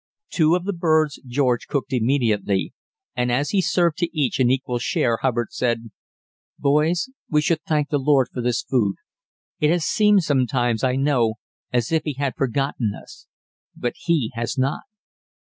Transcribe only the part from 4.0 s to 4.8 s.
each an equal